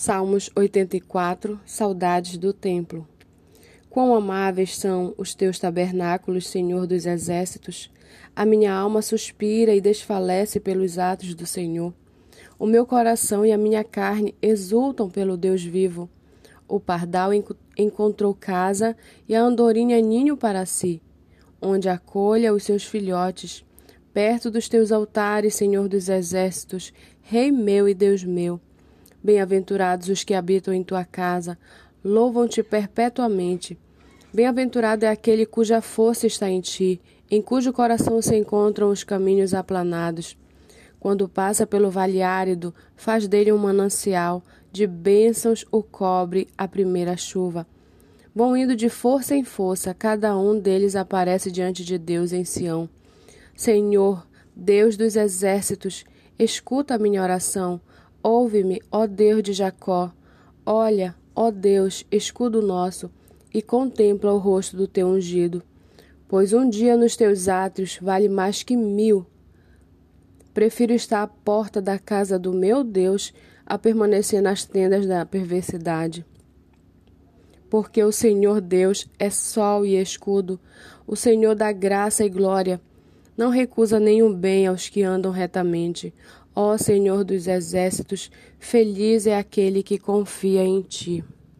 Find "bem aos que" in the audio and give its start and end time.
84.34-85.02